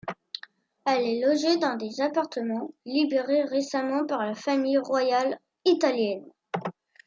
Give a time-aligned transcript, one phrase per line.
[0.87, 6.25] Elle est logée dans des appartements libérés récemment par la famille royale italienne.